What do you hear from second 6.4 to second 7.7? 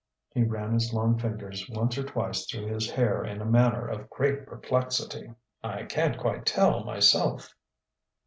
tell, myself."